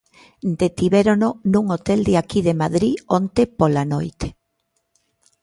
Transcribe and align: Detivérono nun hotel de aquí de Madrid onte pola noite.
Detivérono 0.63 1.29
nun 1.51 1.65
hotel 1.73 1.99
de 2.07 2.13
aquí 2.21 2.39
de 2.47 2.55
Madrid 2.63 2.95
onte 3.19 3.41
pola 3.57 3.83
noite. 3.93 4.27